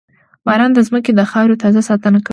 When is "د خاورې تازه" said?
1.15-1.81